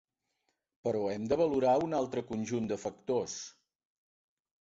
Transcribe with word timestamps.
Però 0.87 1.01
hem 1.15 1.25
de 1.33 1.37
valorar 1.41 1.75
un 1.87 1.93
altre 1.99 2.23
conjunt 2.31 2.69
de 2.71 2.77
factors. 2.87 3.35